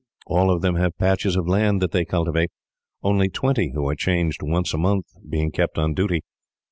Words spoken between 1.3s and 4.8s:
of land that they cultivate; only twenty, who are changed once a